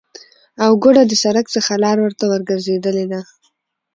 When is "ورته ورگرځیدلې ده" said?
2.01-3.21